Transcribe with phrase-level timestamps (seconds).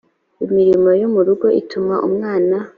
[0.45, 2.57] imirimo yo mu rugo ituma umwana